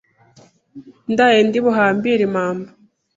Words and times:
Ndaye 1.13 1.39
ndi 1.47 1.59
buhambire 1.65 2.21
impamba 2.27 2.69